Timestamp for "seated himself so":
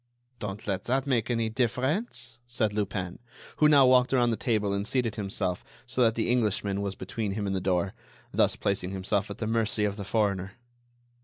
4.87-6.01